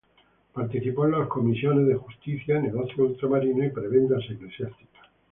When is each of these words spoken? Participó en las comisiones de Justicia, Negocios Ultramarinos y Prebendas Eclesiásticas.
Participó 0.51 1.05
en 1.05 1.11
las 1.11 1.27
comisiones 1.27 1.85
de 1.85 1.93
Justicia, 1.93 2.59
Negocios 2.59 2.97
Ultramarinos 2.97 3.67
y 3.67 3.69
Prebendas 3.69 4.23
Eclesiásticas. 4.31 5.05